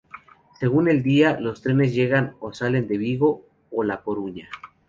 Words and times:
Según 0.59 0.87
el 0.89 1.03
día, 1.03 1.39
los 1.39 1.61
trenes 1.61 1.93
llegan 1.93 2.33
o 2.39 2.53
salen 2.55 2.87
de 2.87 2.97
Vigo 2.97 3.45
o 3.69 3.83
La 3.83 4.01
Coruña. 4.01 4.49